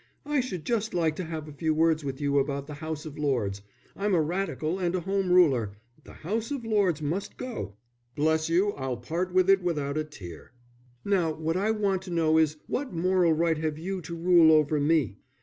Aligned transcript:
"I 0.25 0.39
should 0.39 0.65
just 0.65 0.95
like 0.95 1.15
to 1.17 1.25
have 1.25 1.47
a 1.47 1.53
few 1.53 1.75
words 1.75 2.03
with 2.03 2.19
you 2.19 2.39
about 2.39 2.65
the 2.65 2.73
House 2.73 3.05
of 3.05 3.19
Lords. 3.19 3.61
I'm 3.95 4.15
a 4.15 4.19
Radical 4.21 4.79
and 4.79 4.95
a 4.95 5.01
Home 5.01 5.31
Ruler. 5.31 5.77
The 6.05 6.13
House 6.25 6.49
of 6.49 6.65
Lords 6.65 7.03
must 7.03 7.37
go." 7.37 7.75
"Bless 8.15 8.49
you, 8.49 8.71
I'll 8.71 8.97
part 8.97 9.31
from 9.31 9.47
it 9.47 9.61
without 9.61 9.99
a 9.99 10.03
tear." 10.03 10.53
"Now, 11.05 11.31
what 11.31 11.55
I 11.55 11.69
want 11.69 12.01
to 12.01 12.09
know 12.11 12.39
is 12.39 12.57
what 12.65 12.91
moral 12.91 13.33
right 13.33 13.59
have 13.59 13.77
you 13.77 14.01
to 14.01 14.15
rule 14.15 14.51
over 14.51 14.79
me?" 14.79 15.19